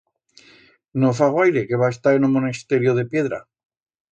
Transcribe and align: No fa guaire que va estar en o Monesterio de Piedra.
No 1.03 1.11
fa 1.19 1.27
guaire 1.35 1.63
que 1.73 1.81
va 1.83 1.91
estar 1.97 2.15
en 2.21 2.27
o 2.31 2.33
Monesterio 2.39 2.99
de 3.01 3.05
Piedra. 3.13 3.41